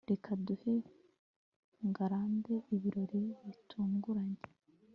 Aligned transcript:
reka 0.09 0.29
duhe 0.45 0.73
ngarambe 1.87 2.55
ibirori 2.75 3.21
bitunguranye 3.43 4.43